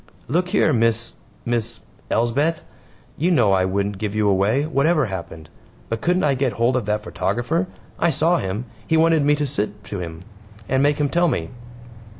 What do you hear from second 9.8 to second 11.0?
to him and make